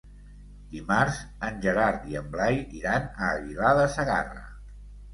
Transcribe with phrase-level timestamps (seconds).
[0.71, 1.19] Dimarts
[1.51, 4.47] en Gerard i en Blai iran a Aguilar de Segarra.